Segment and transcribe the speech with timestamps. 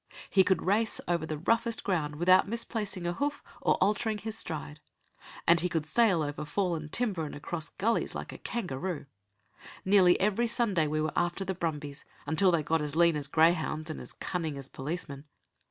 [0.31, 4.79] He could race over the roughest ground without misplacing a hoof or altering his stride,
[5.47, 9.05] and he could sail over fallen timber and across gullies like a kangaroo.
[9.85, 13.91] Nearly every Sunday we were after the brumbies, until they got as lean as greyhounds
[13.91, 15.25] and as cunning as policemen.